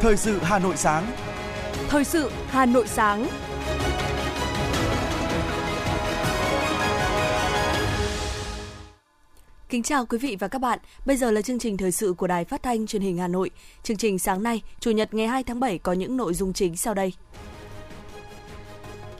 [0.00, 1.06] Thời sự Hà Nội sáng.
[1.88, 3.26] Thời sự Hà Nội sáng.
[9.68, 10.78] Kính chào quý vị và các bạn.
[11.06, 13.50] Bây giờ là chương trình thời sự của Đài Phát thanh Truyền hình Hà Nội.
[13.82, 16.76] Chương trình sáng nay, Chủ nhật ngày 2 tháng 7 có những nội dung chính
[16.76, 17.12] sau đây.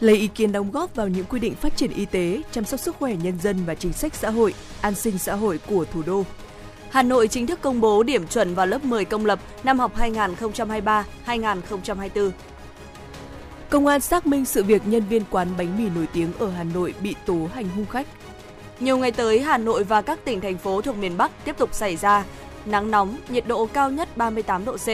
[0.04, 2.80] Lấy ý kiến đóng góp vào những quy định phát triển y tế, chăm sóc
[2.80, 6.02] sức khỏe nhân dân và chính sách xã hội, an sinh xã hội của thủ
[6.06, 6.24] đô.
[6.90, 9.92] Hà Nội chính thức công bố điểm chuẩn vào lớp 10 công lập năm học
[11.26, 12.30] 2023-2024.
[13.70, 16.64] Công an xác minh sự việc nhân viên quán bánh mì nổi tiếng ở Hà
[16.64, 18.06] Nội bị tố hành hung khách.
[18.80, 21.74] Nhiều ngày tới, Hà Nội và các tỉnh thành phố thuộc miền Bắc tiếp tục
[21.74, 22.24] xảy ra
[22.64, 24.88] nắng nóng, nhiệt độ cao nhất 38 độ C.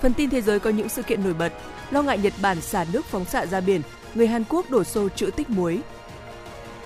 [0.00, 1.52] Phần tin thế giới có những sự kiện nổi bật.
[1.90, 3.82] Lo ngại Nhật Bản xả nước phóng xạ ra biển,
[4.14, 5.80] người Hàn Quốc đổ xô trữ tích muối.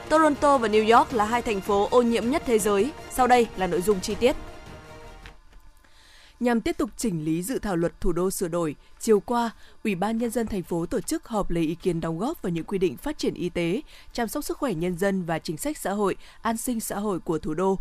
[0.09, 2.93] Toronto và New York là hai thành phố ô nhiễm nhất thế giới.
[3.11, 4.37] Sau đây là nội dung chi tiết.
[6.41, 9.51] Nhằm tiếp tục chỉnh lý dự thảo luật thủ đô sửa đổi, chiều qua,
[9.85, 12.51] Ủy ban nhân dân thành phố tổ chức họp lấy ý kiến đóng góp vào
[12.51, 13.81] những quy định phát triển y tế,
[14.13, 17.21] chăm sóc sức khỏe nhân dân và chính sách xã hội, an sinh xã hội
[17.21, 17.79] của thủ đô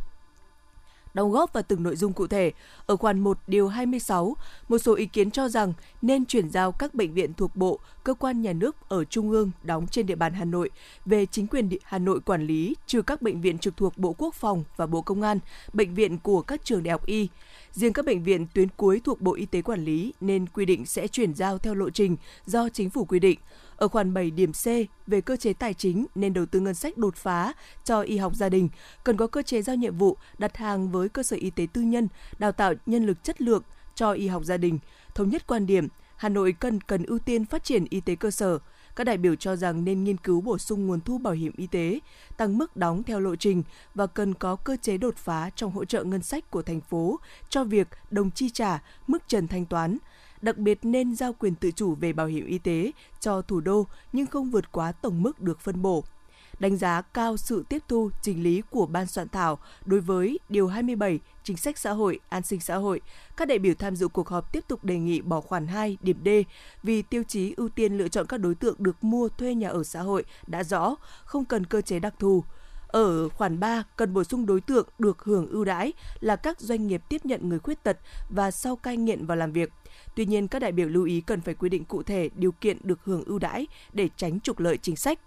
[1.14, 2.52] đóng góp vào từng nội dung cụ thể.
[2.86, 4.36] Ở khoản 1 điều 26,
[4.70, 8.14] một số ý kiến cho rằng nên chuyển giao các bệnh viện thuộc Bộ, cơ
[8.14, 10.70] quan nhà nước ở Trung ương đóng trên địa bàn Hà Nội
[11.06, 14.36] về chính quyền Hà Nội quản lý, trừ các bệnh viện trực thuộc Bộ Quốc
[14.36, 15.40] phòng và Bộ Công an,
[15.74, 17.28] bệnh viện của các trường đại học y.
[17.72, 20.86] Riêng các bệnh viện tuyến cuối thuộc Bộ Y tế quản lý nên quy định
[20.86, 23.40] sẽ chuyển giao theo lộ trình do chính phủ quy định.
[23.80, 24.66] Ở khoản 7 điểm C
[25.08, 28.36] về cơ chế tài chính nên đầu tư ngân sách đột phá cho y học
[28.36, 28.70] gia đình,
[29.04, 31.82] cần có cơ chế giao nhiệm vụ đặt hàng với cơ sở y tế tư
[31.82, 32.08] nhân,
[32.40, 33.64] đào tạo nhân lực chất lượng
[33.96, 34.80] cho y học gia đình.
[35.16, 38.32] Thống nhất quan điểm, Hà Nội cần cần ưu tiên phát triển y tế cơ
[38.32, 38.60] sở.
[38.96, 41.68] Các đại biểu cho rằng nên nghiên cứu bổ sung nguồn thu bảo hiểm y
[41.68, 42.00] tế,
[42.38, 43.64] tăng mức đóng theo lộ trình
[43.96, 47.20] và cần có cơ chế đột phá trong hỗ trợ ngân sách của thành phố
[47.50, 49.98] cho việc đồng chi trả, mức trần thanh toán,
[50.42, 53.88] đặc biệt nên giao quyền tự chủ về bảo hiểm y tế cho thủ đô
[54.14, 56.04] nhưng không vượt quá tổng mức được phân bổ.
[56.60, 60.68] Đánh giá cao sự tiếp thu trình lý của ban soạn thảo đối với Điều
[60.68, 63.02] 27 Chính sách xã hội, an sinh xã hội,
[63.38, 66.18] các đại biểu tham dự cuộc họp tiếp tục đề nghị bỏ khoản 2 điểm
[66.26, 66.30] D
[66.84, 69.84] vì tiêu chí ưu tiên lựa chọn các đối tượng được mua thuê nhà ở
[69.84, 72.44] xã hội đã rõ, không cần cơ chế đặc thù.
[72.92, 76.88] Ở khoản 3 cần bổ sung đối tượng được hưởng ưu đãi là các doanh
[76.88, 77.98] nghiệp tiếp nhận người khuyết tật
[78.30, 79.72] và sau cai nghiện vào làm việc.
[80.16, 82.78] Tuy nhiên, các đại biểu lưu ý cần phải quy định cụ thể điều kiện
[82.84, 85.20] được hưởng ưu đãi để tránh trục lợi chính sách.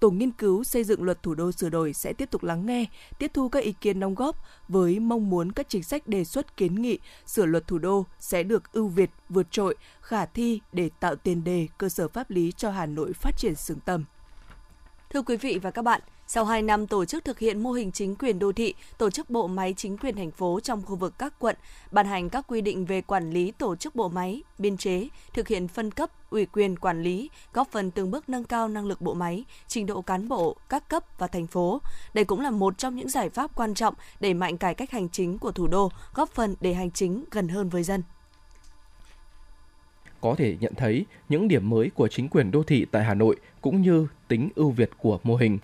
[0.00, 2.86] Tổ nghiên cứu xây dựng luật thủ đô sửa đổi sẽ tiếp tục lắng nghe,
[3.18, 4.36] tiếp thu các ý kiến đóng góp
[4.68, 8.42] với mong muốn các chính sách đề xuất kiến nghị sửa luật thủ đô sẽ
[8.42, 12.52] được ưu việt, vượt trội, khả thi để tạo tiền đề cơ sở pháp lý
[12.52, 14.04] cho Hà Nội phát triển xứng tầm.
[15.10, 16.00] Thưa quý vị và các bạn,
[16.34, 19.30] sau 2 năm tổ chức thực hiện mô hình chính quyền đô thị, tổ chức
[19.30, 21.56] bộ máy chính quyền thành phố trong khu vực các quận,
[21.90, 25.48] ban hành các quy định về quản lý tổ chức bộ máy, biên chế, thực
[25.48, 29.00] hiện phân cấp, ủy quyền quản lý, góp phần từng bước nâng cao năng lực
[29.00, 31.80] bộ máy, trình độ cán bộ các cấp và thành phố.
[32.14, 35.08] Đây cũng là một trong những giải pháp quan trọng để mạnh cải cách hành
[35.08, 38.02] chính của thủ đô, góp phần để hành chính gần hơn với dân
[40.20, 43.36] có thể nhận thấy những điểm mới của chính quyền đô thị tại Hà Nội
[43.60, 45.58] cũng như tính ưu việt của mô hình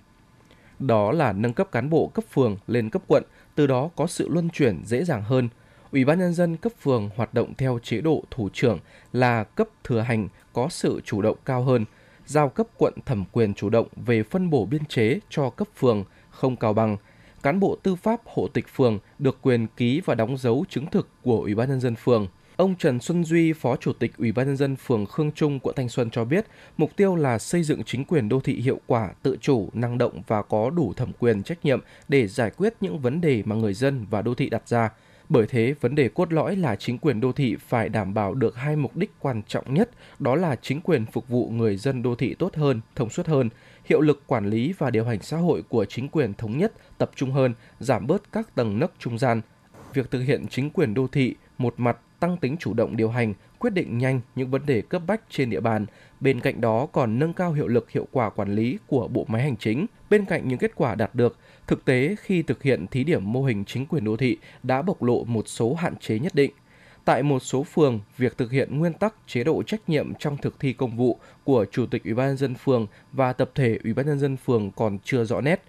[0.79, 3.23] đó là nâng cấp cán bộ cấp phường lên cấp quận,
[3.55, 5.49] từ đó có sự luân chuyển dễ dàng hơn.
[5.91, 8.79] Ủy ban nhân dân cấp phường hoạt động theo chế độ thủ trưởng
[9.13, 11.85] là cấp thừa hành có sự chủ động cao hơn,
[12.25, 16.03] giao cấp quận thẩm quyền chủ động về phân bổ biên chế cho cấp phường
[16.29, 16.97] không cao bằng.
[17.43, 21.07] Cán bộ tư pháp hộ tịch phường được quyền ký và đóng dấu chứng thực
[21.23, 22.27] của Ủy ban nhân dân phường–
[22.59, 25.75] Ông Trần Xuân Duy, Phó Chủ tịch Ủy ban nhân dân phường Khương Trung, quận
[25.75, 26.45] Thanh Xuân cho biết,
[26.77, 30.21] mục tiêu là xây dựng chính quyền đô thị hiệu quả, tự chủ, năng động
[30.27, 33.73] và có đủ thẩm quyền trách nhiệm để giải quyết những vấn đề mà người
[33.73, 34.89] dân và đô thị đặt ra.
[35.29, 38.55] Bởi thế, vấn đề cốt lõi là chính quyền đô thị phải đảm bảo được
[38.55, 42.15] hai mục đích quan trọng nhất, đó là chính quyền phục vụ người dân đô
[42.15, 43.49] thị tốt hơn, thông suốt hơn,
[43.85, 47.11] hiệu lực quản lý và điều hành xã hội của chính quyền thống nhất, tập
[47.15, 49.41] trung hơn, giảm bớt các tầng nấc trung gian.
[49.93, 53.33] Việc thực hiện chính quyền đô thị một mặt tăng tính chủ động điều hành,
[53.59, 55.85] quyết định nhanh những vấn đề cấp bách trên địa bàn.
[56.19, 59.41] Bên cạnh đó còn nâng cao hiệu lực hiệu quả quản lý của bộ máy
[59.41, 59.85] hành chính.
[60.09, 63.43] Bên cạnh những kết quả đạt được, thực tế khi thực hiện thí điểm mô
[63.43, 66.51] hình chính quyền đô thị đã bộc lộ một số hạn chế nhất định.
[67.05, 70.59] Tại một số phường, việc thực hiện nguyên tắc chế độ trách nhiệm trong thực
[70.59, 73.93] thi công vụ của Chủ tịch Ủy ban nhân dân phường và tập thể Ủy
[73.93, 75.63] ban nhân dân phường còn chưa rõ nét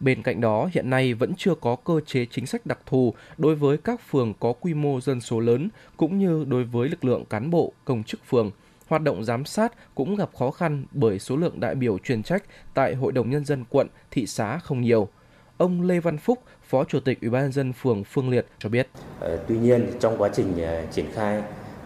[0.00, 3.54] Bên cạnh đó, hiện nay vẫn chưa có cơ chế chính sách đặc thù đối
[3.54, 7.24] với các phường có quy mô dân số lớn cũng như đối với lực lượng
[7.24, 8.50] cán bộ, công chức phường.
[8.86, 12.42] Hoạt động giám sát cũng gặp khó khăn bởi số lượng đại biểu chuyên trách
[12.74, 15.08] tại Hội đồng Nhân dân quận, thị xã không nhiều.
[15.56, 16.38] Ông Lê Văn Phúc,
[16.68, 18.88] Phó Chủ tịch Ủy ban nhân dân phường Phương Liệt cho biết.
[19.20, 21.42] Ờ, tuy nhiên trong quá trình ờ, triển khai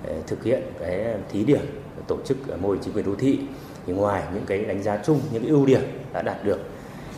[0.06, 1.60] ờ, thực hiện cái thí điểm
[2.08, 3.38] tổ chức mô hình chính quyền đô thị
[3.86, 5.80] thì ngoài những cái đánh giá chung những cái ưu điểm
[6.12, 6.60] đã đạt được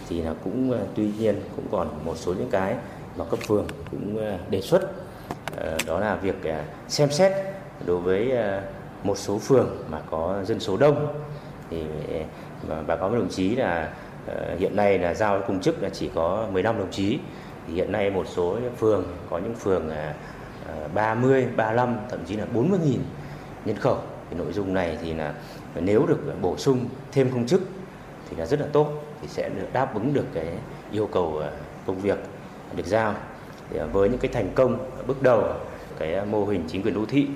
[0.08, 2.74] thì là cũng ờ, tuy nhiên cũng còn một số những cái
[3.16, 4.82] mà cấp phường cũng ờ, đề xuất.
[5.56, 6.36] Ờ, đó là việc
[6.88, 7.32] xem xét
[7.86, 8.32] đối với
[9.04, 11.22] một số phường mà có dân số đông.
[11.70, 11.84] Thì
[12.86, 13.92] bà có một đồng chí là
[14.58, 17.18] hiện nay là giao công chức là chỉ có 15 đồng chí.
[17.66, 19.90] Thì hiện nay một số phường có những phường
[20.94, 23.00] 30, 35 thậm chí là 40 nghìn
[23.64, 23.98] nhân khẩu.
[24.30, 25.34] Thì nội dung này thì là
[25.74, 27.62] nếu được bổ sung thêm công chức
[28.32, 30.46] thì là rất là tốt thì sẽ được đáp ứng được cái
[30.92, 31.52] yêu cầu ờ,
[31.86, 32.18] công việc
[32.76, 33.14] được giao
[33.70, 35.54] thì ờ, với những cái thành công bước đầu
[35.98, 37.26] cái ờ, mô hình chính quyền đô thị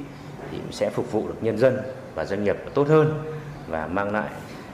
[0.51, 1.77] thì sẽ phục vụ được nhân dân
[2.15, 3.23] và doanh nghiệp tốt hơn
[3.69, 4.31] và mang lại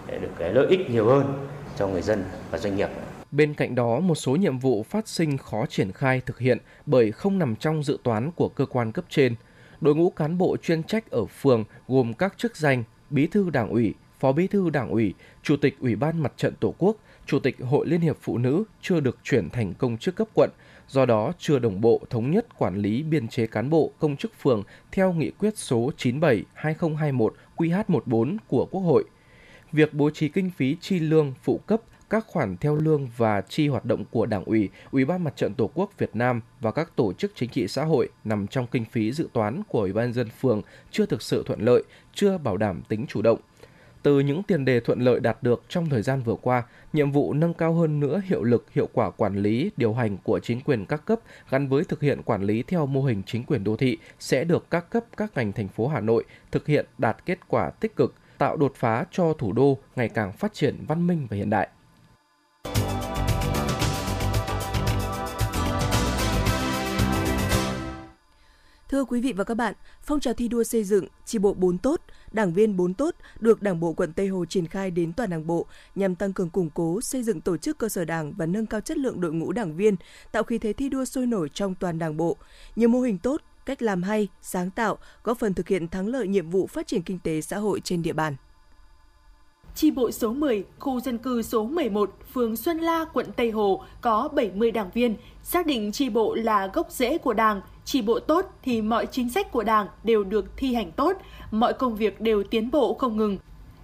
[0.09, 1.47] được cái lợi ích nhiều hơn
[1.77, 2.89] cho người dân và doanh nghiệp.
[3.31, 7.13] Bên cạnh đó, một số nhiệm vụ phát sinh khó triển khai thực hiện bởi
[7.13, 9.35] không nằm trong dự toán của cơ quan cấp trên.
[9.81, 13.69] Đội ngũ cán bộ chuyên trách ở phường gồm các chức danh Bí thư Đảng
[13.69, 16.97] ủy, Phó Bí thư Đảng ủy, Chủ tịch Ủy ban Mặt trận Tổ quốc,
[17.27, 20.51] Chủ tịch Hội Liên hiệp Phụ nữ chưa được chuyển thành công chức cấp quận,
[20.89, 24.33] do đó chưa đồng bộ thống nhất quản lý biên chế cán bộ công chức
[24.43, 29.05] phường theo nghị quyết số 97/2021 QH14 của Quốc hội.
[29.73, 31.81] Việc bố trí kinh phí chi lương phụ cấp
[32.11, 35.55] các khoản theo lương và chi hoạt động của Đảng ủy, Ủy ban Mặt trận
[35.55, 38.85] Tổ quốc Việt Nam và các tổ chức chính trị xã hội nằm trong kinh
[38.85, 41.83] phí dự toán của Ủy ban dân phường chưa thực sự thuận lợi,
[42.15, 43.39] chưa bảo đảm tính chủ động.
[44.03, 46.63] Từ những tiền đề thuận lợi đạt được trong thời gian vừa qua,
[46.93, 50.41] nhiệm vụ nâng cao hơn nữa hiệu lực, hiệu quả quản lý, điều hành của
[50.41, 51.21] chính quyền các cấp
[51.51, 54.71] gắn với thực hiện quản lý theo mô hình chính quyền đô thị sẽ được
[54.71, 58.15] các cấp các ngành thành phố Hà Nội thực hiện đạt kết quả tích cực,
[58.39, 61.69] tạo đột phá cho thủ đô ngày càng phát triển văn minh và hiện đại.
[68.93, 71.79] Thưa quý vị và các bạn, phong trào thi đua xây dựng chi bộ 4
[71.79, 72.01] tốt,
[72.33, 75.47] đảng viên 4 tốt được Đảng bộ quận Tây Hồ triển khai đến toàn đảng
[75.47, 78.67] bộ nhằm tăng cường củng cố, xây dựng tổ chức cơ sở đảng và nâng
[78.67, 79.97] cao chất lượng đội ngũ đảng viên,
[80.33, 82.37] tạo khí thế thi đua sôi nổi trong toàn đảng bộ.
[82.77, 86.29] Nhiều mô hình tốt, cách làm hay, sáng tạo góp phần thực hiện thắng lợi
[86.29, 88.37] nhiệm vụ phát triển kinh tế xã hội trên địa bàn
[89.75, 93.83] chi bộ số 10, khu dân cư số 11, phường Xuân La, quận Tây Hồ
[94.01, 98.21] có 70 đảng viên, xác định chi bộ là gốc rễ của Đảng, chi bộ
[98.21, 101.17] tốt thì mọi chính sách của Đảng đều được thi hành tốt,
[101.51, 103.39] mọi công việc đều tiến bộ không ngừng,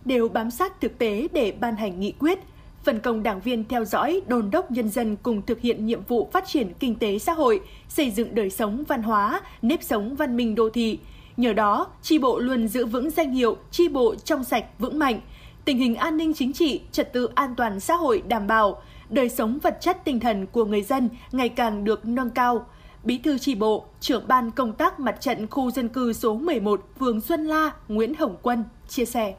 [0.05, 2.39] đều bám sát thực tế để ban hành nghị quyết,
[2.85, 6.29] phân công đảng viên theo dõi, đôn đốc nhân dân cùng thực hiện nhiệm vụ
[6.33, 10.37] phát triển kinh tế xã hội, xây dựng đời sống văn hóa, nếp sống văn
[10.37, 10.99] minh đô thị.
[11.37, 15.21] Nhờ đó, chi bộ luôn giữ vững danh hiệu chi bộ trong sạch vững mạnh,
[15.69, 19.29] tình hình an ninh chính trị, trật tự an toàn xã hội đảm bảo, đời
[19.29, 22.67] sống vật chất tinh thần của người dân ngày càng được nâng cao.
[23.05, 26.81] Bí thư tri bộ, trưởng ban công tác mặt trận khu dân cư số 11,
[26.99, 29.35] phường Xuân La, Nguyễn Hồng Quân chia sẻ.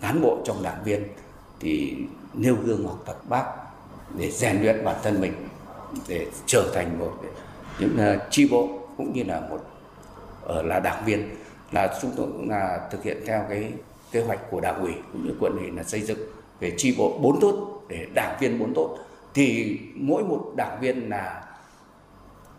[0.00, 1.02] Cán bộ trong đảng viên
[1.60, 1.96] thì
[2.34, 3.44] nêu gương học tập bác
[4.18, 5.32] để rèn luyện bản thân mình
[6.08, 7.12] để trở thành một
[7.78, 9.60] những ờ, tri bộ cũng như là một
[10.42, 11.34] ở là đảng viên
[11.72, 13.72] là chúng tôi cũng là thực hiện theo cái
[14.12, 16.18] kế hoạch của đảng ủy cũng như quận ủy là xây dựng
[16.60, 18.98] về tri bộ bốn tốt để đảng viên bốn tốt.
[19.34, 21.44] Thì mỗi một đảng viên là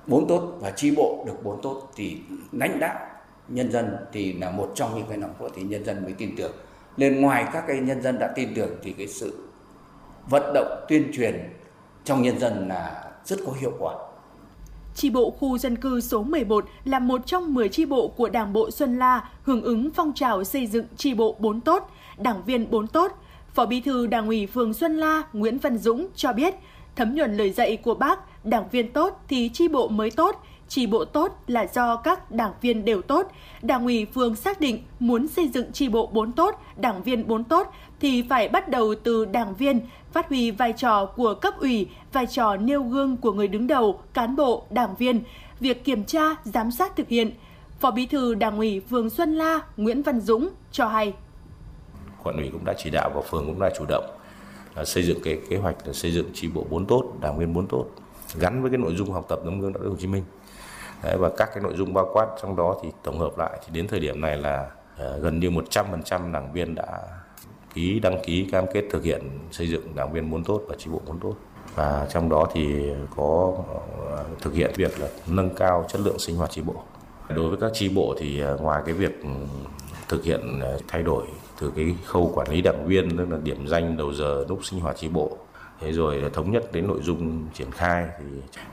[0.08, 2.17] bốn tốt và tri bộ được bốn tốt thì
[2.51, 3.08] lãnh đạo
[3.48, 6.36] nhân dân thì là một trong những cái nòng cốt thì nhân dân mới tin
[6.36, 6.51] tưởng.
[6.98, 9.48] Nên ngoài các cái nhân dân đã tin tưởng thì cái sự
[10.29, 11.53] vận động tuyên truyền
[12.03, 13.96] trong nhân dân là rất có hiệu quả.
[14.95, 18.53] Chi bộ khu dân cư số 11 là một trong 10 chi bộ của Đảng
[18.53, 22.71] bộ Xuân La hưởng ứng phong trào xây dựng chi bộ 4 tốt, đảng viên
[22.71, 23.12] 4 tốt.
[23.53, 26.55] Phó Bí thư Đảng ủy phường Xuân La Nguyễn Văn Dũng cho biết,
[26.95, 30.88] thấm nhuần lời dạy của bác, đảng viên tốt thì chi bộ mới tốt, chi
[30.88, 33.27] bộ tốt là do các đảng viên đều tốt.
[33.62, 37.43] Đảng ủy phường xác định muốn xây dựng chi bộ 4 tốt, đảng viên 4
[37.43, 39.79] tốt thì phải bắt đầu từ đảng viên,
[40.12, 44.01] phát huy vai trò của cấp ủy, vai trò nêu gương của người đứng đầu,
[44.13, 45.24] cán bộ, đảng viên,
[45.60, 47.31] việc kiểm tra, giám sát thực hiện.
[47.79, 51.13] Phó Bí thư Đảng ủy phường Xuân La Nguyễn Văn Dũng cho hay.
[52.24, 54.05] Quận ủy cũng đã chỉ đạo và phường cũng đã chủ động
[54.75, 57.53] à, xây dựng cái kế hoạch là xây dựng chi bộ 4 tốt, đảng viên
[57.53, 57.86] 4 tốt
[58.36, 60.24] gắn với cái nội dung học tập tấm gương đạo đức Hồ Chí Minh.
[61.03, 63.74] Đấy, và các cái nội dung bao quát trong đó thì tổng hợp lại thì
[63.74, 67.00] đến thời điểm này là uh, gần như 100% đảng viên đã
[67.74, 70.90] ký, đăng ký, cam kết thực hiện xây dựng đảng viên muốn tốt và chi
[70.92, 71.36] bộ muốn tốt.
[71.75, 73.54] Và trong đó thì có
[74.10, 76.75] ờ, thực hiện việc là nâng cao chất lượng sinh hoạt chi bộ.
[77.36, 79.30] Đối với các chi bộ thì ờ, ngoài cái việc ừ,
[80.10, 81.25] thực hiện ờ, thay đổi
[81.60, 84.80] từ cái khâu quản lý đảng viên, tức là điểm danh, đầu giờ, lúc sinh
[84.80, 85.38] hoạt chi bộ,
[85.80, 88.25] thế rồi thống nhất đến nội dung triển khai thì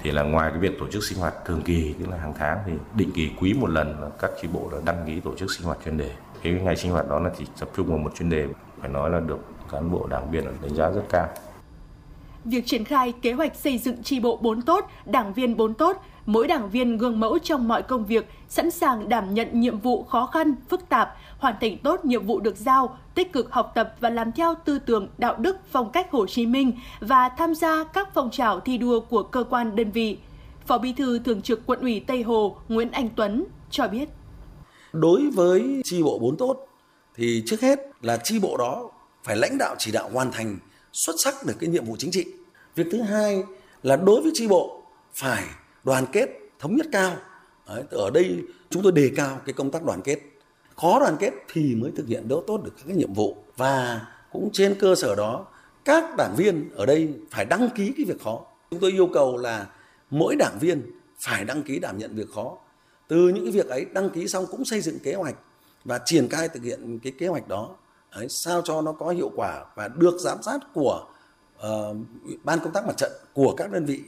[0.03, 2.59] thì là ngoài cái việc tổ chức sinh hoạt thường kỳ, tức là hàng tháng
[2.67, 5.67] thì định kỳ quý một lần các chi bộ đã đăng ký tổ chức sinh
[5.67, 6.11] hoạt chuyên đề.
[6.43, 8.47] Cái ngày sinh hoạt đó là chỉ tập trung vào một chuyên đề
[8.81, 9.39] phải nói là được
[9.71, 11.29] cán bộ đảng viên đánh giá rất cao
[12.45, 15.97] việc triển khai kế hoạch xây dựng tri bộ 4 tốt, đảng viên 4 tốt,
[16.27, 20.03] mỗi đảng viên gương mẫu trong mọi công việc, sẵn sàng đảm nhận nhiệm vụ
[20.05, 23.95] khó khăn, phức tạp, hoàn thành tốt nhiệm vụ được giao, tích cực học tập
[24.01, 27.85] và làm theo tư tưởng, đạo đức, phong cách Hồ Chí Minh và tham gia
[27.85, 30.19] các phong trào thi đua của cơ quan đơn vị.
[30.67, 34.09] Phó Bí thư Thường trực Quận ủy Tây Hồ Nguyễn Anh Tuấn cho biết.
[34.93, 36.68] Đối với tri bộ 4 tốt
[37.19, 38.91] thì trước hết là tri bộ đó
[39.25, 40.59] phải lãnh đạo chỉ đạo hoàn thành
[40.93, 42.25] xuất sắc được cái nhiệm vụ chính trị.
[42.75, 43.43] Việc thứ hai
[43.83, 44.83] là đối với tri bộ
[45.15, 45.45] phải
[45.85, 47.17] đoàn kết, thống nhất cao.
[47.69, 50.19] Đấy, ở đây chúng tôi đề cao cái công tác đoàn kết.
[50.77, 54.07] Khó đoàn kết thì mới thực hiện đỡ tốt được các cái nhiệm vụ và
[54.33, 55.47] cũng trên cơ sở đó
[55.85, 58.41] các đảng viên ở đây phải đăng ký cái việc khó.
[58.71, 59.67] Chúng tôi yêu cầu là
[60.11, 60.83] mỗi đảng viên
[61.21, 62.59] phải đăng ký đảm nhận việc khó.
[63.09, 65.35] Từ những cái việc ấy đăng ký xong cũng xây dựng kế hoạch
[65.89, 67.77] và triển khai thực hiện cái kế hoạch đó.
[68.17, 71.07] Đấy, sao cho nó có hiệu quả và được giám sát của
[71.57, 71.97] uh,
[72.45, 74.01] ban công tác mặt trận của các đơn vị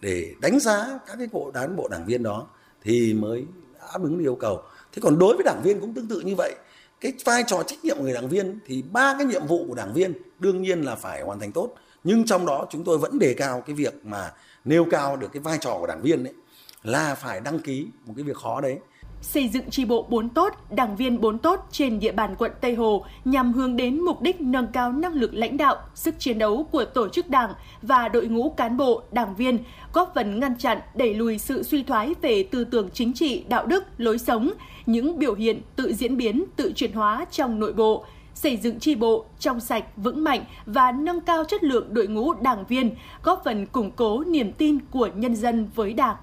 [0.00, 2.46] để đánh giá các cái bộ cán bộ đảng viên đó
[2.82, 3.44] thì mới
[3.78, 4.62] đáp ứng yêu cầu.
[4.92, 6.54] Thế còn đối với đảng viên cũng tương tự như vậy.
[7.00, 9.74] Cái vai trò trách nhiệm của người đảng viên thì ba cái nhiệm vụ của
[9.74, 11.74] đảng viên đương nhiên là phải hoàn thành tốt.
[12.04, 14.32] Nhưng trong đó chúng tôi vẫn đề cao cái việc mà
[14.64, 16.34] nêu cao được cái vai trò của đảng viên đấy
[16.82, 18.78] là phải đăng ký một cái việc khó đấy
[19.20, 22.74] xây dựng tri bộ 4 tốt, đảng viên 4 tốt trên địa bàn quận Tây
[22.74, 26.68] Hồ nhằm hướng đến mục đích nâng cao năng lực lãnh đạo, sức chiến đấu
[26.72, 29.58] của tổ chức đảng và đội ngũ cán bộ, đảng viên,
[29.92, 33.66] góp phần ngăn chặn, đẩy lùi sự suy thoái về tư tưởng chính trị, đạo
[33.66, 34.50] đức, lối sống,
[34.86, 38.04] những biểu hiện tự diễn biến, tự chuyển hóa trong nội bộ,
[38.34, 42.34] xây dựng tri bộ trong sạch, vững mạnh và nâng cao chất lượng đội ngũ
[42.34, 46.16] đảng viên, góp phần củng cố niềm tin của nhân dân với Đảng.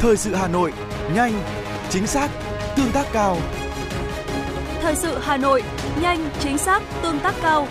[0.00, 0.72] Thời sự Hà Nội,
[1.14, 1.42] nhanh,
[1.90, 2.30] chính xác,
[2.76, 3.38] tương tác cao.
[4.80, 5.62] Thời sự Hà Nội,
[6.00, 7.68] nhanh, chính xác, tương tác cao.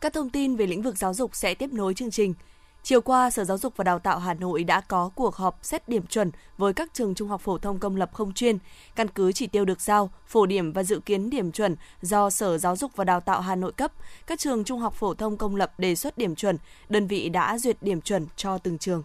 [0.00, 2.34] Các thông tin về lĩnh vực giáo dục sẽ tiếp nối chương trình.
[2.82, 5.88] Chiều qua, Sở Giáo dục và Đào tạo Hà Nội đã có cuộc họp xét
[5.88, 8.58] điểm chuẩn với các trường trung học phổ thông công lập không chuyên.
[8.96, 12.58] Căn cứ chỉ tiêu được giao, phổ điểm và dự kiến điểm chuẩn do Sở
[12.58, 13.92] Giáo dục và Đào tạo Hà Nội cấp,
[14.26, 16.56] các trường trung học phổ thông công lập đề xuất điểm chuẩn,
[16.88, 19.02] đơn vị đã duyệt điểm chuẩn cho từng trường.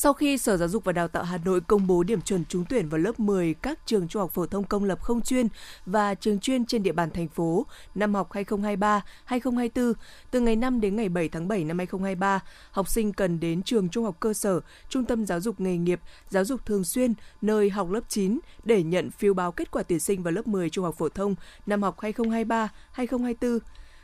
[0.00, 2.64] Sau khi Sở Giáo dục và Đào tạo Hà Nội công bố điểm chuẩn trúng
[2.64, 5.48] tuyển vào lớp 10 các trường trung học phổ thông công lập không chuyên
[5.86, 9.92] và trường chuyên trên địa bàn thành phố năm học 2023-2024,
[10.30, 12.40] từ ngày 5 đến ngày 7 tháng 7 năm 2023,
[12.70, 16.00] học sinh cần đến trường trung học cơ sở, trung tâm giáo dục nghề nghiệp,
[16.28, 20.00] giáo dục thường xuyên, nơi học lớp 9 để nhận phiếu báo kết quả tuyển
[20.00, 21.34] sinh vào lớp 10 trung học phổ thông
[21.66, 23.58] năm học 2023-2024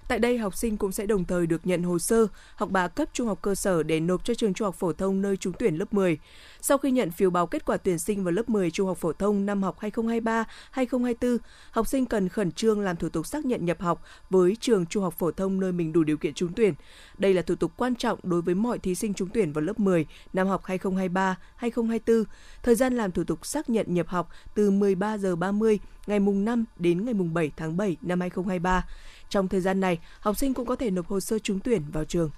[0.09, 3.09] Tại đây, học sinh cũng sẽ đồng thời được nhận hồ sơ học bạ cấp
[3.13, 5.77] trung học cơ sở để nộp cho trường trung học phổ thông nơi trúng tuyển
[5.77, 6.19] lớp 10.
[6.61, 9.13] Sau khi nhận phiếu báo kết quả tuyển sinh vào lớp 10 trung học phổ
[9.13, 11.39] thông năm học 2023-2024,
[11.71, 15.03] học sinh cần khẩn trương làm thủ tục xác nhận nhập học với trường trung
[15.03, 16.75] học phổ thông nơi mình đủ điều kiện trúng tuyển.
[17.19, 19.81] Đây là thủ tục quan trọng đối với mọi thí sinh trúng tuyển vào lớp
[19.81, 22.25] 10 năm học 2023-2024.
[22.63, 26.45] Thời gian làm thủ tục xác nhận nhập học từ 13 giờ 30 ngày mùng
[26.45, 28.87] 5 đến ngày mùng 7 tháng 7 năm 2023.
[29.35, 32.05] Trong thời gian này, học sinh cũng có thể nộp hồ sơ trúng tuyển vào
[32.05, 32.31] trường.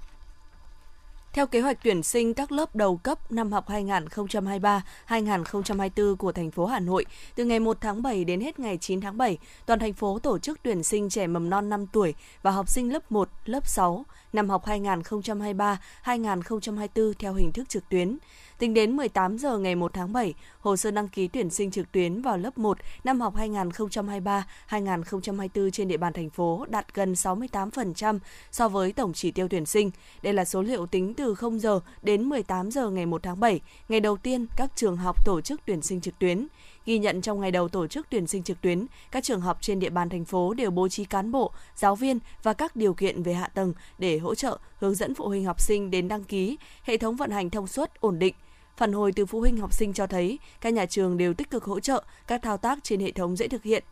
[1.33, 6.67] Theo kế hoạch tuyển sinh các lớp đầu cấp năm học 2023-2024 của thành phố
[6.67, 9.93] Hà Nội, từ ngày 1 tháng 7 đến hết ngày 9 tháng 7, toàn thành
[9.93, 13.29] phố tổ chức tuyển sinh trẻ mầm non 5 tuổi và học sinh lớp 1,
[13.45, 18.19] lớp 6 năm học 2023-2024 theo hình thức trực tuyến.
[18.59, 21.93] Tính đến 18 giờ ngày 1 tháng 7, hồ sơ đăng ký tuyển sinh trực
[21.93, 28.19] tuyến vào lớp 1 năm học 2023-2024 trên địa bàn thành phố đạt gần 68%
[28.51, 29.91] so với tổng chỉ tiêu tuyển sinh.
[30.23, 33.61] Đây là số liệu tính từ 0 giờ đến 18 giờ ngày 1 tháng 7,
[33.89, 36.47] ngày đầu tiên các trường học tổ chức tuyển sinh trực tuyến.
[36.87, 39.79] Ghi nhận trong ngày đầu tổ chức tuyển sinh trực tuyến, các trường học trên
[39.79, 43.23] địa bàn thành phố đều bố trí cán bộ, giáo viên và các điều kiện
[43.23, 46.57] về hạ tầng để hỗ trợ, hướng dẫn phụ huynh học sinh đến đăng ký,
[46.83, 48.35] hệ thống vận hành thông suốt, ổn định,
[48.77, 51.65] Phản hồi từ phụ huynh học sinh cho thấy các nhà trường đều tích cực
[51.65, 53.85] hỗ trợ các thao tác trên hệ thống dễ thực hiện.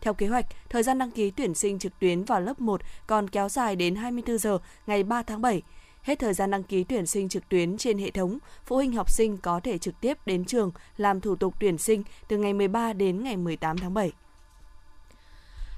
[0.00, 3.28] Theo kế hoạch, thời gian đăng ký tuyển sinh trực tuyến vào lớp 1 còn
[3.30, 5.62] kéo dài đến 24 giờ ngày 3 tháng 7.
[6.02, 9.10] Hết thời gian đăng ký tuyển sinh trực tuyến trên hệ thống, phụ huynh học
[9.10, 12.92] sinh có thể trực tiếp đến trường làm thủ tục tuyển sinh từ ngày 13
[12.92, 14.12] đến ngày 18 tháng 7.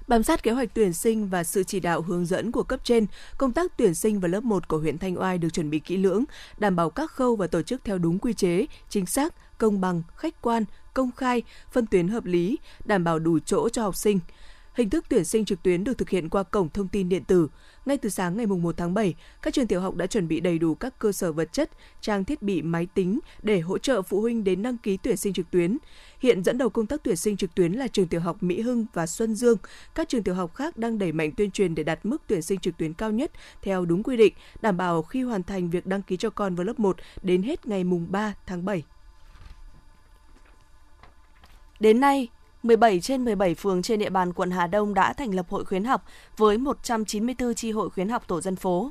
[0.09, 3.07] Bám sát kế hoạch tuyển sinh và sự chỉ đạo hướng dẫn của cấp trên,
[3.39, 5.97] công tác tuyển sinh vào lớp 1 của huyện Thanh Oai được chuẩn bị kỹ
[5.97, 6.25] lưỡng,
[6.59, 10.03] đảm bảo các khâu và tổ chức theo đúng quy chế, chính xác, công bằng,
[10.17, 11.43] khách quan, công khai,
[11.73, 14.21] phân tuyến hợp lý, đảm bảo đủ chỗ cho học sinh.
[14.75, 17.49] Hình thức tuyển sinh trực tuyến được thực hiện qua cổng thông tin điện tử.
[17.87, 20.59] Ngay từ sáng ngày 1 tháng 7, các trường tiểu học đã chuẩn bị đầy
[20.59, 24.21] đủ các cơ sở vật chất, trang thiết bị máy tính để hỗ trợ phụ
[24.21, 25.79] huynh đến đăng ký tuyển sinh trực tuyến.
[26.19, 28.87] Hiện dẫn đầu công tác tuyển sinh trực tuyến là trường tiểu học Mỹ Hưng
[28.93, 29.59] và Xuân Dương.
[29.95, 32.61] Các trường tiểu học khác đang đẩy mạnh tuyên truyền để đạt mức tuyển sinh
[32.61, 33.31] trực tuyến cao nhất
[33.63, 36.65] theo đúng quy định, đảm bảo khi hoàn thành việc đăng ký cho con vào
[36.65, 38.83] lớp 1 đến hết ngày mùng 3 tháng 7.
[41.81, 42.29] Đến nay,
[42.65, 45.85] 17 trên 17 phường trên địa bàn quận Hà Đông đã thành lập hội khuyến
[45.85, 46.05] học
[46.37, 48.91] với 194 chi hội khuyến học tổ dân phố.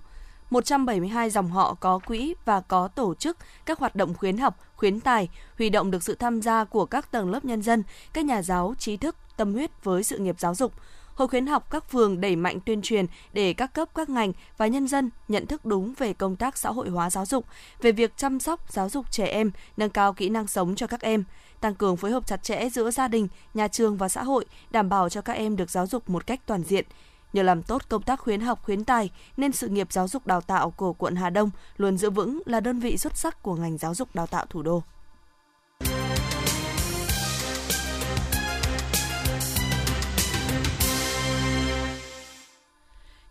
[0.50, 5.00] 172 dòng họ có quỹ và có tổ chức các hoạt động khuyến học, khuyến
[5.00, 8.42] tài, huy động được sự tham gia của các tầng lớp nhân dân, các nhà
[8.42, 10.74] giáo, trí thức, tâm huyết với sự nghiệp giáo dục.
[11.16, 14.68] Hội khuyến học các phường đẩy mạnh tuyên truyền để các cấp các ngành và
[14.68, 17.46] nhân dân nhận thức đúng về công tác xã hội hóa giáo dục,
[17.82, 21.02] về việc chăm sóc giáo dục trẻ em, nâng cao kỹ năng sống cho các
[21.02, 21.24] em
[21.62, 24.90] tăng cường phối hợp chặt chẽ giữa gia đình, nhà trường và xã hội, đảm
[24.90, 26.86] bảo cho các em được giáo dục một cách toàn diện.
[27.34, 30.42] Nhờ làm tốt công tác khuyến học khuyến tài nên sự nghiệp giáo dục đào
[30.42, 33.78] tạo của quận Hà Đông luôn giữ vững là đơn vị xuất sắc của ngành
[33.78, 34.84] giáo dục đào tạo thủ đô.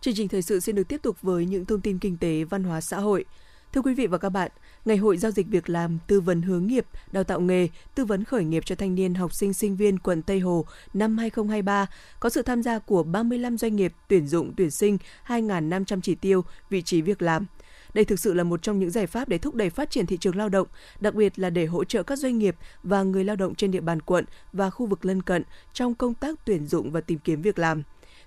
[0.03, 2.65] Chương trình thời sự xin được tiếp tục với những thông tin kinh tế, văn
[2.65, 3.25] hóa xã hội.
[3.73, 4.51] Thưa quý vị và các bạn,
[4.85, 8.25] Ngày hội giao dịch việc làm, tư vấn hướng nghiệp, đào tạo nghề, tư vấn
[8.25, 11.87] khởi nghiệp cho thanh niên học sinh sinh viên quận Tây Hồ năm 2023
[12.21, 16.45] có sự tham gia của 35 doanh nghiệp tuyển dụng tuyển sinh 2.500 chỉ tiêu
[16.71, 17.47] vị trí việc làm.
[17.95, 20.17] Đây thực sự là một trong những giải pháp để thúc đẩy phát triển thị
[20.17, 20.69] trường lao động,
[21.01, 23.81] đặc biệt là để hỗ trợ các doanh nghiệp và người lao động trên địa
[23.81, 25.43] bàn quận và khu vực lân cận
[25.73, 27.83] trong công tác tuyển dụng và tìm kiếm việc làm.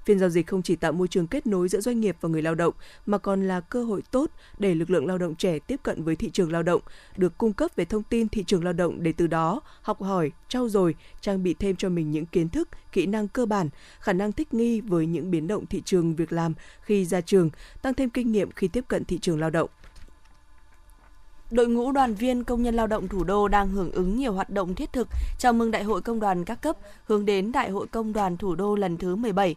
[0.06, 2.42] Phiên giao dịch không chỉ tạo môi trường kết nối giữa doanh nghiệp và người
[2.42, 2.74] lao động
[3.06, 6.16] mà còn là cơ hội tốt để lực lượng lao động trẻ tiếp cận với
[6.16, 6.82] thị trường lao động,
[7.18, 10.32] được cung cấp về thông tin thị trường lao động để từ đó học hỏi,
[10.50, 14.14] trau dồi, trang bị thêm cho mình những kiến thức, kỹ năng cơ bản, khả
[14.14, 17.50] năng thích nghi với những biến động thị trường việc làm khi ra trường,
[17.82, 19.70] tăng thêm kinh nghiệm khi tiếp cận thị trường lao động.
[21.52, 24.50] Đội ngũ đoàn viên công nhân lao động thủ đô đang hưởng ứng nhiều hoạt
[24.50, 25.08] động thiết thực
[25.40, 28.56] chào mừng Đại hội Công đoàn các cấp hướng đến Đại hội Công đoàn thủ
[28.56, 29.56] đô lần thứ 17.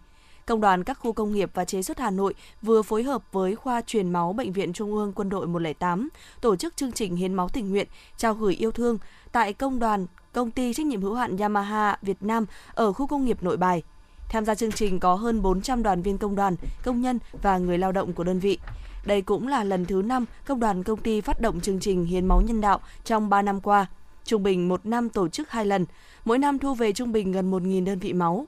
[0.49, 3.57] Công đoàn các khu công nghiệp và chế xuất Hà Nội vừa phối hợp với
[3.57, 6.09] khoa truyền máu Bệnh viện Trung ương Quân đội 108
[6.41, 8.99] tổ chức chương trình hiến máu tình nguyện trao gửi yêu thương
[9.33, 13.25] tại công đoàn công ty trách nhiệm hữu hạn Yamaha Việt Nam ở khu công
[13.25, 13.83] nghiệp Nội Bài.
[14.29, 17.79] Tham gia chương trình có hơn 400 đoàn viên công đoàn, công nhân và người
[17.79, 18.59] lao động của đơn vị.
[19.07, 22.27] Đây cũng là lần thứ 5 công đoàn công ty phát động chương trình hiến
[22.27, 23.87] máu nhân đạo trong 3 năm qua.
[24.25, 25.87] Trung bình một năm tổ chức 2 lần,
[26.25, 28.47] mỗi năm thu về trung bình gần 1.000 đơn vị máu.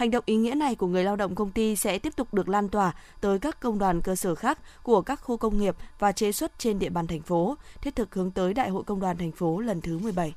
[0.00, 2.48] Hành động ý nghĩa này của người lao động công ty sẽ tiếp tục được
[2.48, 6.12] lan tỏa tới các công đoàn cơ sở khác của các khu công nghiệp và
[6.12, 9.16] chế xuất trên địa bàn thành phố, thiết thực hướng tới Đại hội Công đoàn
[9.18, 10.34] thành phố lần thứ 17.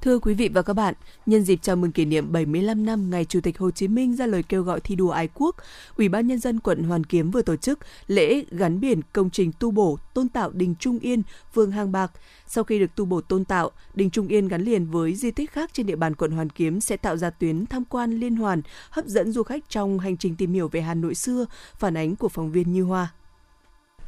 [0.00, 0.94] Thưa quý vị và các bạn,
[1.26, 4.26] nhân dịp chào mừng kỷ niệm 75 năm ngày Chủ tịch Hồ Chí Minh ra
[4.26, 5.56] lời kêu gọi thi đua ái quốc,
[5.96, 9.52] Ủy ban nhân dân quận Hoàn Kiếm vừa tổ chức lễ gắn biển công trình
[9.58, 11.22] tu bổ tôn tạo đình Trung Yên,
[11.54, 12.12] phường Hàng Bạc.
[12.46, 15.52] Sau khi được tu bổ tôn tạo, đình Trung Yên gắn liền với di tích
[15.52, 18.62] khác trên địa bàn quận Hoàn Kiếm sẽ tạo ra tuyến tham quan liên hoàn,
[18.90, 21.46] hấp dẫn du khách trong hành trình tìm hiểu về Hà Nội xưa,
[21.78, 23.08] phản ánh của phóng viên Như Hoa.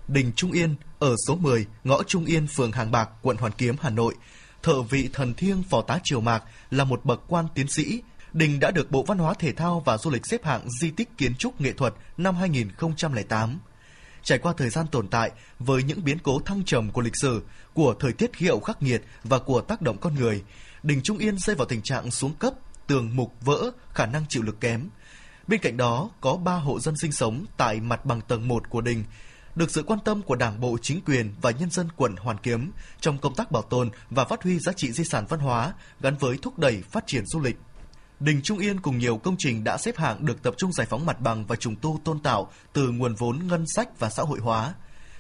[0.08, 3.74] Đình Trung Yên ở số 10, ngõ Trung Yên, phường Hàng Bạc, quận Hoàn Kiếm,
[3.80, 4.14] Hà Nội–
[4.62, 8.02] thợ vị thần thiêng phò tá triều mạc là một bậc quan tiến sĩ.
[8.32, 11.08] Đình đã được Bộ Văn hóa Thể thao và Du lịch xếp hạng di tích
[11.18, 13.58] kiến trúc nghệ thuật năm 2008.
[14.22, 17.42] Trải qua thời gian tồn tại với những biến cố thăng trầm của lịch sử,
[17.74, 20.42] của thời tiết khí hậu khắc nghiệt và của tác động con người,
[20.82, 22.54] đình Trung Yên rơi vào tình trạng xuống cấp,
[22.86, 24.88] tường mục vỡ, khả năng chịu lực kém.
[25.46, 28.80] Bên cạnh đó, có 3 hộ dân sinh sống tại mặt bằng tầng 1 của
[28.80, 29.04] đình
[29.54, 32.72] được sự quan tâm của Đảng bộ, chính quyền và nhân dân quận Hoàn Kiếm
[33.00, 36.16] trong công tác bảo tồn và phát huy giá trị di sản văn hóa gắn
[36.16, 37.56] với thúc đẩy phát triển du lịch.
[38.20, 41.06] Đình Trung Yên cùng nhiều công trình đã xếp hạng được tập trung giải phóng
[41.06, 44.38] mặt bằng và trùng tu tôn tạo từ nguồn vốn ngân sách và xã hội
[44.38, 44.74] hóa.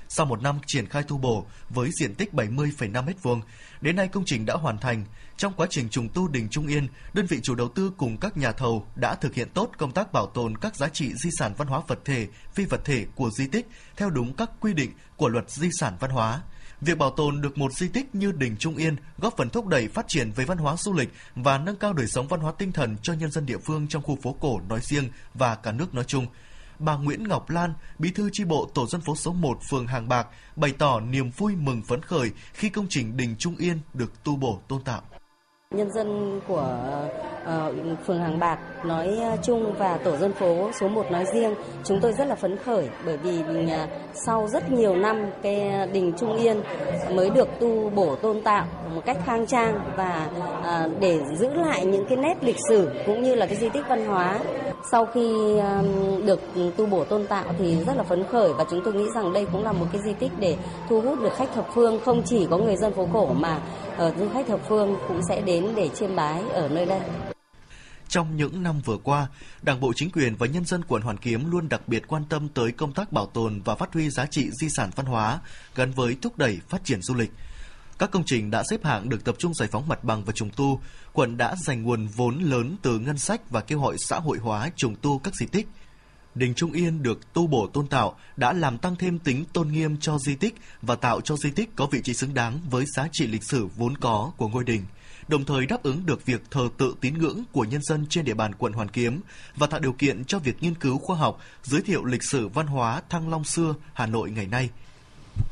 [0.08, 3.40] Sau một năm triển khai tu bổ với diện tích 70,5 m2,
[3.80, 5.04] đến nay công trình đã hoàn thành.
[5.42, 8.36] Trong quá trình trùng tu đình Trung Yên, đơn vị chủ đầu tư cùng các
[8.36, 11.52] nhà thầu đã thực hiện tốt công tác bảo tồn các giá trị di sản
[11.56, 14.90] văn hóa vật thể, phi vật thể của di tích theo đúng các quy định
[15.16, 16.42] của luật di sản văn hóa.
[16.80, 19.88] Việc bảo tồn được một di tích như Đình Trung Yên góp phần thúc đẩy
[19.88, 22.72] phát triển về văn hóa du lịch và nâng cao đời sống văn hóa tinh
[22.72, 25.94] thần cho nhân dân địa phương trong khu phố cổ nói riêng và cả nước
[25.94, 26.26] nói chung
[26.78, 30.08] bà Nguyễn Ngọc Lan, bí thư chi bộ tổ dân phố số 1 phường Hàng
[30.08, 30.26] Bạc,
[30.56, 34.36] bày tỏ niềm vui mừng phấn khởi khi công trình Đình Trung Yên được tu
[34.36, 35.02] bổ tôn tạo.
[35.72, 36.78] Nhân dân của
[37.44, 37.72] Ờ,
[38.06, 42.00] phường Hàng Bạc nói ờ, chung và tổ dân phố số 1 nói riêng, chúng
[42.00, 43.86] tôi rất là phấn khởi bởi vì à,
[44.26, 46.62] sau rất nhiều năm cái đình Trung Yên
[47.10, 50.28] mới được tu bổ tôn tạo một cách khang trang và
[50.62, 53.84] à, để giữ lại những cái nét lịch sử cũng như là cái di tích
[53.88, 54.38] văn hóa
[54.90, 55.82] sau khi à,
[56.24, 56.40] được
[56.76, 59.46] tu bổ tôn tạo thì rất là phấn khởi và chúng tôi nghĩ rằng đây
[59.52, 60.56] cũng là một cái di tích để
[60.88, 63.58] thu hút được khách thập phương không chỉ có người dân phố cổ mà
[63.96, 67.00] ờ, du khách thập phương cũng sẽ đến để chiêm bái ở nơi đây.
[68.12, 69.26] Trong những năm vừa qua,
[69.62, 72.48] Đảng bộ chính quyền và nhân dân quận Hoàn Kiếm luôn đặc biệt quan tâm
[72.48, 75.40] tới công tác bảo tồn và phát huy giá trị di sản văn hóa
[75.74, 77.30] gắn với thúc đẩy phát triển du lịch.
[77.98, 80.50] Các công trình đã xếp hạng được tập trung giải phóng mặt bằng và trùng
[80.56, 80.80] tu.
[81.12, 84.70] Quận đã dành nguồn vốn lớn từ ngân sách và kêu gọi xã hội hóa
[84.76, 85.68] trùng tu các di tích.
[86.34, 89.96] Đình Trung Yên được tu bổ tôn tạo đã làm tăng thêm tính tôn nghiêm
[90.00, 93.08] cho di tích và tạo cho di tích có vị trí xứng đáng với giá
[93.12, 94.84] trị lịch sử vốn có của ngôi đình,
[95.28, 98.34] đồng thời đáp ứng được việc thờ tự tín ngưỡng của nhân dân trên địa
[98.34, 99.20] bàn quận Hoàn Kiếm
[99.56, 102.66] và tạo điều kiện cho việc nghiên cứu khoa học, giới thiệu lịch sử văn
[102.66, 104.70] hóa Thăng Long xưa Hà Nội ngày nay–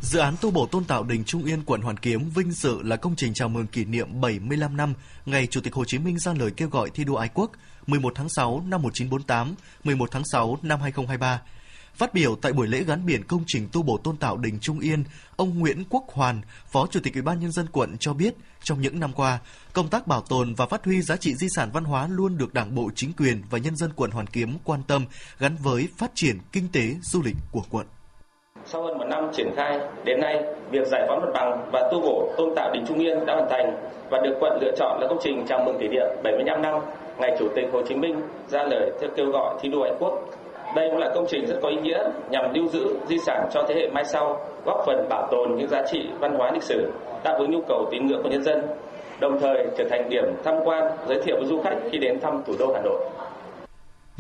[0.03, 2.97] Dự án tu bổ tôn tạo đình Trung Yên quận Hoàn Kiếm vinh dự là
[2.97, 4.95] công trình chào mừng kỷ niệm 75 năm
[5.27, 7.53] ngày Chủ tịch Hồ Chí Minh ra lời kêu gọi thi đua ái quốc
[7.87, 9.55] 11 tháng 6 năm 1948,
[9.85, 11.43] 11 tháng 6 năm 2023.
[12.01, 14.81] Phát biểu tại buổi lễ gắn biển công trình tu bổ tôn tạo đình Trung
[14.81, 15.05] Yên,
[15.37, 16.41] ông Nguyễn Quốc Hoàn,
[16.73, 19.39] Phó Chủ tịch Ủy ban nhân dân quận cho biết, trong những năm qua,
[19.73, 22.55] công tác bảo tồn và phát huy giá trị di sản văn hóa luôn được
[22.55, 25.05] Đảng bộ, chính quyền và nhân dân quận Hoàn Kiếm quan tâm
[25.39, 27.87] gắn với phát triển kinh tế du lịch của quận.
[28.67, 32.01] Sau hơn một năm triển khai, đến nay, việc giải phóng mặt bằng và tu
[32.01, 35.07] bổ tôn tạo đình Trung Yên đã hoàn thành và được quận lựa chọn là
[35.09, 36.75] công trình chào mừng kỷ niệm 75 năm
[37.19, 40.40] ngày Chủ tịch Hồ Chí Minh ra lời theo kêu gọi thi đua ái quốc.
[40.75, 41.99] Đây cũng là công trình rất có ý nghĩa
[42.31, 45.69] nhằm lưu giữ di sản cho thế hệ mai sau, góp phần bảo tồn những
[45.69, 46.91] giá trị văn hóa lịch sử,
[47.25, 48.63] đáp ứng nhu cầu tín ngưỡng của nhân dân,
[49.21, 52.43] đồng thời trở thành điểm tham quan, giới thiệu với du khách khi đến thăm
[52.47, 53.01] thủ đô Hà Nội.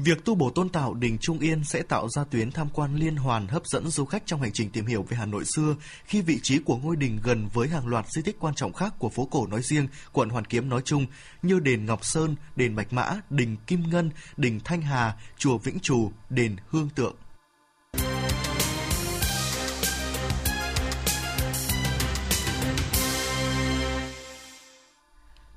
[0.04, 3.16] Việc tu bổ tôn tạo đình Trung Yên sẽ tạo ra tuyến tham quan liên
[3.16, 6.22] hoàn hấp dẫn du khách trong hành trình tìm hiểu về Hà Nội xưa khi
[6.22, 9.08] vị trí của ngôi đình gần với hàng loạt di tích quan trọng khác của
[9.08, 11.06] phố cổ nói riêng, quận Hoàn Kiếm nói chung
[11.42, 15.80] như đền Ngọc Sơn, đền Bạch Mã, đình Kim Ngân, đình Thanh Hà, chùa Vĩnh
[15.80, 17.14] Trù, đền Hương Tượng.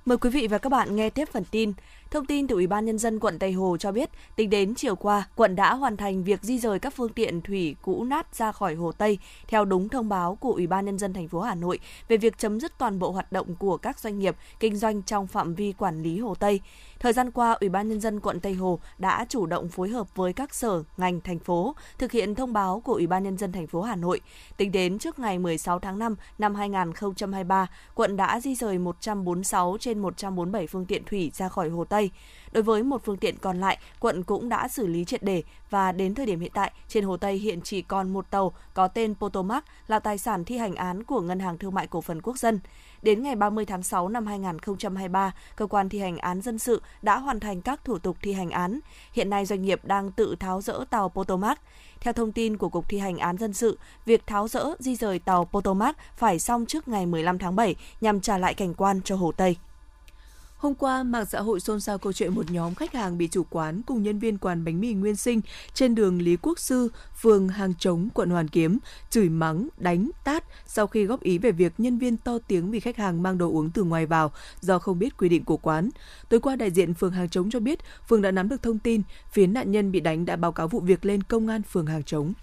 [0.05, 1.73] Mời quý vị và các bạn nghe tiếp phần tin.
[2.13, 4.95] Thông tin từ Ủy ban nhân dân quận Tây Hồ cho biết, tính đến chiều
[4.95, 8.51] qua, quận đã hoàn thành việc di rời các phương tiện thủy cũ nát ra
[8.51, 11.55] khỏi Hồ Tây theo đúng thông báo của Ủy ban nhân dân thành phố Hà
[11.55, 15.01] Nội về việc chấm dứt toàn bộ hoạt động của các doanh nghiệp kinh doanh
[15.01, 16.61] trong phạm vi quản lý Hồ Tây.
[16.99, 20.15] Thời gian qua, Ủy ban nhân dân quận Tây Hồ đã chủ động phối hợp
[20.15, 23.51] với các sở, ngành thành phố thực hiện thông báo của Ủy ban nhân dân
[23.51, 24.21] thành phố Hà Nội.
[24.57, 29.99] Tính đến trước ngày 16 tháng 5 năm 2023, quận đã di rời 146 trên
[29.99, 32.02] 147 phương tiện thủy ra khỏi Hồ Tây.
[32.51, 35.91] Đối với một phương tiện còn lại, quận cũng đã xử lý triệt để và
[35.91, 39.15] đến thời điểm hiện tại, trên Hồ Tây hiện chỉ còn một tàu có tên
[39.15, 42.37] Potomac là tài sản thi hành án của Ngân hàng Thương mại Cổ phần Quốc
[42.37, 42.59] dân.
[43.01, 47.17] Đến ngày 30 tháng 6 năm 2023, cơ quan thi hành án dân sự đã
[47.17, 48.79] hoàn thành các thủ tục thi hành án.
[49.13, 51.59] Hiện nay doanh nghiệp đang tự tháo rỡ tàu Potomac.
[51.99, 55.19] Theo thông tin của Cục Thi hành án dân sự, việc tháo rỡ di rời
[55.19, 59.15] tàu Potomac phải xong trước ngày 15 tháng 7 nhằm trả lại cảnh quan cho
[59.15, 59.57] Hồ Tây.
[60.63, 63.43] Hôm qua, mạng xã hội xôn xao câu chuyện một nhóm khách hàng bị chủ
[63.49, 65.41] quán cùng nhân viên quán bánh mì Nguyên Sinh
[65.73, 66.89] trên đường Lý Quốc Sư,
[67.21, 68.77] phường Hàng Trống, quận Hoàn Kiếm,
[69.09, 72.79] chửi mắng, đánh, tát sau khi góp ý về việc nhân viên to tiếng vì
[72.79, 75.89] khách hàng mang đồ uống từ ngoài vào do không biết quy định của quán.
[76.29, 79.01] Tối qua, đại diện phường Hàng Trống cho biết phường đã nắm được thông tin
[79.31, 82.03] phía nạn nhân bị đánh đã báo cáo vụ việc lên công an phường Hàng
[82.03, 82.33] Trống.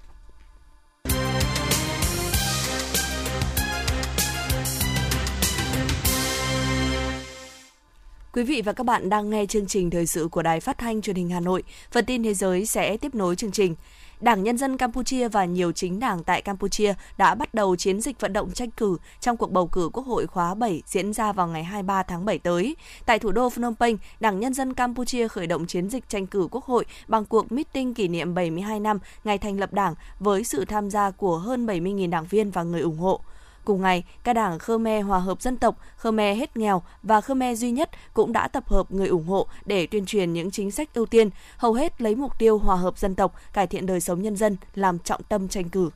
[8.32, 11.02] Quý vị và các bạn đang nghe chương trình thời sự của Đài Phát thanh
[11.02, 11.62] Truyền hình Hà Nội.
[11.90, 13.74] Phần tin thế giới sẽ tiếp nối chương trình.
[14.20, 18.20] Đảng Nhân dân Campuchia và nhiều chính đảng tại Campuchia đã bắt đầu chiến dịch
[18.20, 21.48] vận động tranh cử trong cuộc bầu cử Quốc hội khóa 7 diễn ra vào
[21.48, 22.76] ngày 23 tháng 7 tới.
[23.06, 26.48] Tại thủ đô Phnom Penh, Đảng Nhân dân Campuchia khởi động chiến dịch tranh cử
[26.50, 30.64] Quốc hội bằng cuộc meeting kỷ niệm 72 năm ngày thành lập Đảng với sự
[30.64, 33.20] tham gia của hơn 70.000 đảng viên và người ủng hộ.
[33.64, 37.70] Cùng ngày, các đảng Khmer Hòa hợp dân tộc, Khmer hết nghèo và Khmer duy
[37.70, 41.06] nhất cũng đã tập hợp người ủng hộ để tuyên truyền những chính sách ưu
[41.06, 44.36] tiên, hầu hết lấy mục tiêu hòa hợp dân tộc, cải thiện đời sống nhân
[44.36, 45.90] dân làm trọng tâm tranh cử.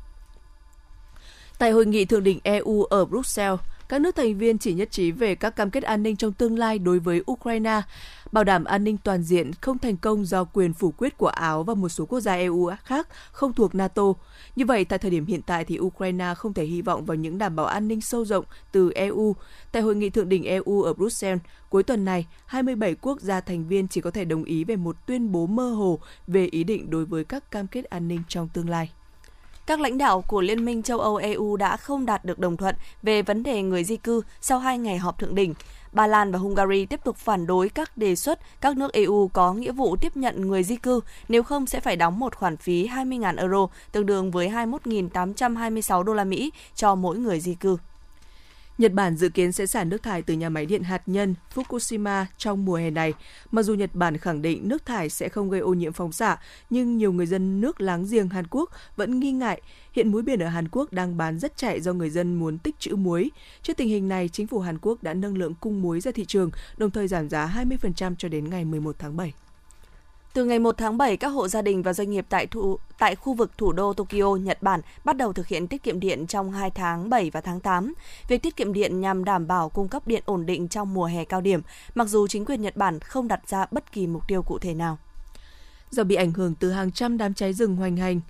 [1.59, 3.61] Tại hội nghị thượng đỉnh EU ở Bruxelles,
[3.95, 6.59] các nước thành viên chỉ nhất trí về các cam kết an ninh trong tương
[6.59, 7.83] lai đối với Ukraine,
[8.33, 11.63] bảo đảm an ninh toàn diện không thành công do quyền phủ quyết của Áo
[11.63, 14.03] và một số quốc gia EU khác không thuộc NATO.
[14.57, 17.39] Như vậy, tại thời điểm hiện tại thì Ukraine không thể hy vọng vào những
[17.39, 19.37] đảm bảo an ninh sâu rộng từ EU.
[19.73, 23.69] Tại hội nghị thượng đỉnh EU ở Bruxelles cuối tuần này, 27 quốc gia thành
[23.69, 26.91] viên chỉ có thể đồng ý về một tuyên bố mơ hồ về ý định
[26.91, 28.91] đối với các cam kết an ninh trong tương lai
[29.67, 32.75] các lãnh đạo của Liên minh châu Âu EU đã không đạt được đồng thuận
[33.03, 35.55] về vấn đề người di cư sau hai ngày họp thượng đỉnh.
[35.93, 39.55] Ba Lan và Hungary tiếp tục phản đối các đề xuất các nước EU có
[39.55, 42.89] nghĩa vụ tiếp nhận người di cư, nếu không sẽ phải đóng một khoản phí
[42.89, 47.77] 20.000 euro, tương đương với 21.826 đô la Mỹ cho mỗi người di cư.
[48.79, 52.25] Nhật Bản dự kiến sẽ xả nước thải từ nhà máy điện hạt nhân Fukushima
[52.39, 53.13] trong mùa hè này.
[53.51, 56.37] Mặc dù Nhật Bản khẳng định nước thải sẽ không gây ô nhiễm phóng xạ,
[56.71, 59.63] nhưng nhiều người dân nước láng giềng Hàn Quốc vẫn nghi ngại.
[59.93, 62.79] Hiện muối biển ở Hàn Quốc đang bán rất chạy do người dân muốn tích
[62.79, 63.31] trữ muối.
[63.63, 66.25] Trước tình hình này, chính phủ Hàn Quốc đã nâng lượng cung muối ra thị
[66.25, 69.33] trường, đồng thời giảm giá 20% cho đến ngày 11 tháng 7.
[70.35, 73.17] Từ ngày 1 tháng 7, các hộ gia đình và doanh nghiệp tại thủ, tại
[73.17, 76.53] khu vực thủ đô Tokyo, Nhật Bản bắt đầu thực hiện tiết kiệm điện trong
[76.53, 77.95] 2 tháng 7 và tháng 8.
[78.29, 81.25] Việc tiết kiệm điện nhằm đảm bảo cung cấp điện ổn định trong mùa hè
[81.25, 81.61] cao điểm,
[81.95, 84.75] mặc dù chính quyền Nhật Bản không đặt ra bất kỳ mục tiêu cụ thể
[84.75, 84.99] nào.
[85.91, 88.21] Do bị ảnh hưởng từ hàng trăm đám cháy rừng hoành hành,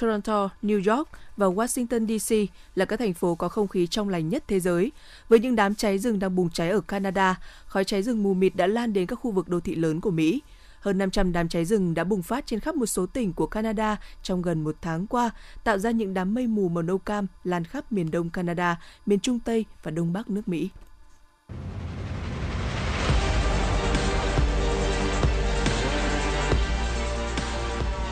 [0.00, 4.28] Toronto, New York và Washington DC là các thành phố có không khí trong lành
[4.28, 4.92] nhất thế giới.
[5.28, 8.56] Với những đám cháy rừng đang bùng cháy ở Canada, khói cháy rừng mù mịt
[8.56, 10.40] đã lan đến các khu vực đô thị lớn của Mỹ.
[10.80, 13.96] Hơn 500 đám cháy rừng đã bùng phát trên khắp một số tỉnh của Canada
[14.22, 15.30] trong gần một tháng qua,
[15.64, 19.20] tạo ra những đám mây mù màu nâu cam lan khắp miền đông Canada, miền
[19.20, 20.68] trung Tây và đông bắc nước Mỹ.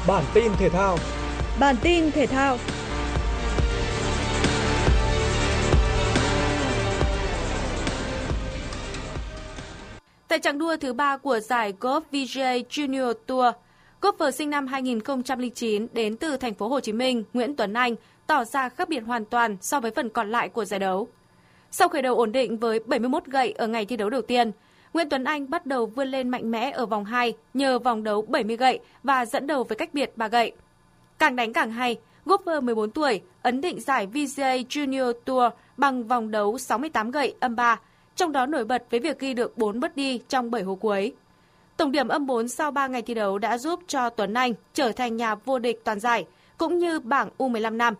[0.09, 0.99] Bản tin thể thao
[1.61, 2.59] Bản tin thể thao
[10.29, 13.55] Tại trạng đua thứ ba của giải Golf VJ Junior Tour,
[14.01, 17.95] golfer sinh năm 2009 đến từ thành phố Hồ Chí Minh, Nguyễn Tuấn Anh
[18.27, 21.09] tỏ ra khác biệt hoàn toàn so với phần còn lại của giải đấu.
[21.71, 24.53] Sau khởi đầu ổn định với 71 gậy ở ngày thi đấu đầu tiên,
[24.95, 28.23] Nguyễn Tuấn Anh bắt đầu vươn lên mạnh mẽ ở vòng 2 nhờ vòng đấu
[28.23, 30.53] 70 gậy và dẫn đầu với cách biệt 3 gậy.
[31.19, 36.31] Càng đánh càng hay, golfer 14 tuổi ấn định giải VJ Junior Tour bằng vòng
[36.31, 37.81] đấu 68 gậy âm 3
[38.19, 41.13] trong đó nổi bật với việc ghi được 4 bất đi trong 7 hố cuối.
[41.77, 44.93] Tổng điểm âm 4 sau 3 ngày thi đấu đã giúp cho Tuấn Anh trở
[44.93, 46.27] thành nhà vô địch toàn giải,
[46.59, 47.95] cũng như bảng U15 năm.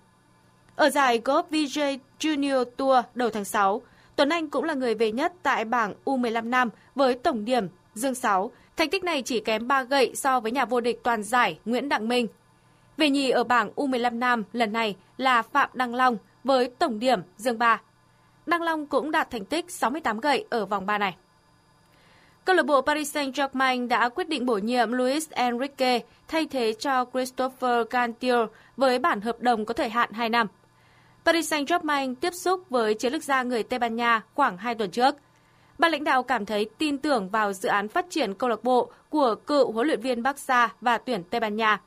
[0.77, 3.83] Ở giải Golf VJ Junior Tour đầu tháng 6,
[4.17, 8.15] Tuấn Anh cũng là người về nhất tại bảng U15 năm với tổng điểm dương
[8.15, 8.51] 6.
[8.77, 11.89] Thành tích này chỉ kém 3 gậy so với nhà vô địch toàn giải Nguyễn
[11.89, 12.27] Đặng Minh.
[12.97, 17.21] Về nhì ở bảng U15 nam lần này là Phạm Đăng Long với tổng điểm
[17.37, 17.81] dương 3.
[18.49, 21.17] Đăng Long cũng đạt thành tích 68 gậy ở vòng 3 này.
[22.45, 27.05] Câu lạc bộ Paris Saint-Germain đã quyết định bổ nhiệm Luis Enrique thay thế cho
[27.13, 28.39] Christopher Gantier
[28.77, 30.47] với bản hợp đồng có thời hạn 2 năm.
[31.25, 34.91] Paris Saint-Germain tiếp xúc với chiến lược gia người Tây Ban Nha khoảng 2 tuần
[34.91, 35.15] trước.
[35.79, 38.91] Ban lãnh đạo cảm thấy tin tưởng vào dự án phát triển câu lạc bộ
[39.11, 41.81] của cựu huấn luyện viên Barca và tuyển Tây Ban Nha.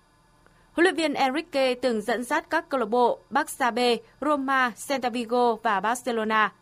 [0.73, 3.79] Huấn luyện viên Enrique từng dẫn dắt các câu lạc bộ Barca B,
[4.21, 6.53] Roma, Celta Vigo và Barcelona.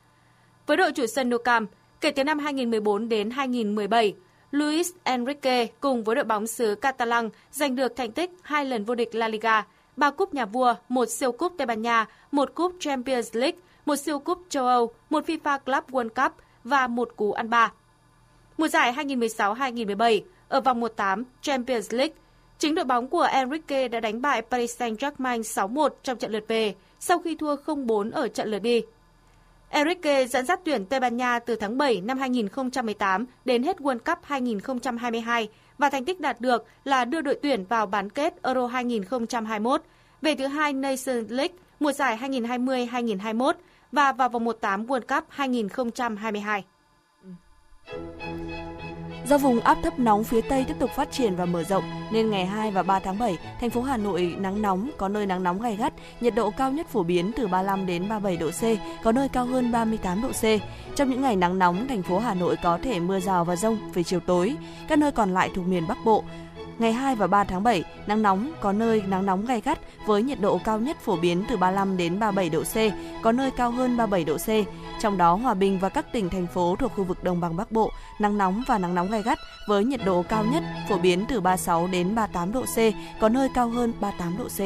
[0.65, 4.15] Với đội chủ sân Nou Camp, kể từ năm 2014 đến 2017,
[4.51, 8.95] Luis Enrique cùng với đội bóng xứ Catalan giành được thành tích hai lần vô
[8.95, 12.75] địch La Liga, ba cúp nhà vua, một siêu cúp Tây Ban Nha, một cúp
[12.79, 17.31] Champions League, một siêu cúp châu Âu, một FIFA Club World Cup và một cú
[17.31, 17.71] ăn ba.
[18.57, 22.15] Mùa giải 2016-2017, ở vòng 1-8 Champions League,
[22.59, 26.75] Chính đội bóng của Enrique đã đánh bại Paris Saint-Germain 6-1 trong trận lượt về
[26.99, 28.81] sau khi thua 0-4 ở trận lượt đi.
[29.69, 33.99] Enrique dẫn dắt tuyển Tây Ban Nha từ tháng 7 năm 2018 đến hết World
[33.99, 38.67] Cup 2022 và thành tích đạt được là đưa đội tuyển vào bán kết Euro
[38.67, 39.81] 2021,
[40.21, 43.53] về thứ hai Nations League mùa giải 2020-2021
[43.91, 46.63] và vào vòng 1-8 World Cup 2022.
[49.29, 52.29] Do vùng áp thấp nóng phía Tây tiếp tục phát triển và mở rộng nên
[52.29, 55.43] ngày 2 và 3 tháng 7, thành phố Hà Nội nắng nóng, có nơi nắng
[55.43, 58.63] nóng gay gắt, nhiệt độ cao nhất phổ biến từ 35 đến 37 độ C,
[59.03, 60.43] có nơi cao hơn 38 độ C.
[60.95, 63.77] Trong những ngày nắng nóng, thành phố Hà Nội có thể mưa rào và rông
[63.93, 64.55] về chiều tối.
[64.87, 66.23] Các nơi còn lại thuộc miền Bắc Bộ,
[66.79, 70.23] Ngày 2 và 3 tháng 7, nắng nóng, có nơi nắng nóng gay gắt với
[70.23, 72.75] nhiệt độ cao nhất phổ biến từ 35 đến 37 độ C,
[73.23, 74.49] có nơi cao hơn 37 độ C.
[74.99, 77.71] Trong đó Hòa Bình và các tỉnh thành phố thuộc khu vực Đồng bằng Bắc
[77.71, 81.25] Bộ, nắng nóng và nắng nóng gay gắt với nhiệt độ cao nhất phổ biến
[81.29, 82.77] từ 36 đến 38 độ C,
[83.19, 84.59] có nơi cao hơn 38 độ C.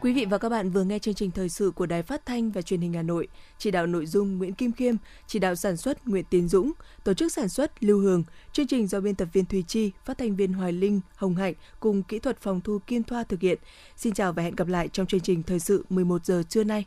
[0.00, 2.50] Quý vị và các bạn vừa nghe chương trình thời sự của Đài Phát thanh
[2.50, 3.28] và Truyền hình Hà Nội.
[3.58, 4.94] Chỉ đạo nội dung Nguyễn Kim Khiêm,
[5.26, 6.72] chỉ đạo sản xuất Nguyễn Tiến Dũng,
[7.04, 8.24] tổ chức sản xuất Lưu Hường.
[8.52, 11.54] Chương trình do biên tập viên Thùy Chi, phát thanh viên Hoài Linh, Hồng Hạnh
[11.80, 13.58] cùng kỹ thuật phòng thu Kim Thoa thực hiện.
[13.96, 16.86] Xin chào và hẹn gặp lại trong chương trình thời sự 11 giờ trưa nay.